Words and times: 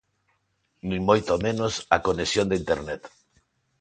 Nin 0.89 1.01
moito 1.09 1.33
menos, 1.45 1.73
a 1.95 1.97
conexión 2.07 2.45
de 2.49 2.59
internet. 2.61 3.01